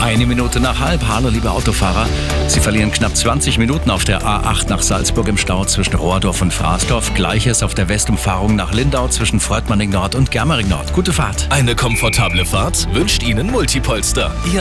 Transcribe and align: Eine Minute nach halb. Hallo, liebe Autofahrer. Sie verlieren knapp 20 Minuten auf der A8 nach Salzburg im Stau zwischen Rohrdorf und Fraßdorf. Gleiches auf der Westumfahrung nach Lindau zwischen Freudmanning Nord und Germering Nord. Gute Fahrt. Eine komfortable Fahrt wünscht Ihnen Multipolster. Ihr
Eine 0.00 0.24
Minute 0.24 0.60
nach 0.60 0.80
halb. 0.80 1.06
Hallo, 1.06 1.28
liebe 1.28 1.50
Autofahrer. 1.50 2.06
Sie 2.48 2.60
verlieren 2.60 2.90
knapp 2.90 3.14
20 3.14 3.58
Minuten 3.58 3.90
auf 3.90 4.04
der 4.04 4.22
A8 4.22 4.70
nach 4.70 4.80
Salzburg 4.80 5.28
im 5.28 5.36
Stau 5.36 5.66
zwischen 5.66 5.94
Rohrdorf 5.94 6.40
und 6.40 6.54
Fraßdorf. 6.54 7.12
Gleiches 7.12 7.62
auf 7.62 7.74
der 7.74 7.90
Westumfahrung 7.90 8.56
nach 8.56 8.72
Lindau 8.72 9.08
zwischen 9.08 9.40
Freudmanning 9.40 9.90
Nord 9.90 10.14
und 10.14 10.30
Germering 10.30 10.68
Nord. 10.68 10.94
Gute 10.94 11.12
Fahrt. 11.12 11.46
Eine 11.50 11.76
komfortable 11.76 12.46
Fahrt 12.46 12.88
wünscht 12.94 13.22
Ihnen 13.22 13.50
Multipolster. 13.50 14.34
Ihr 14.50 14.58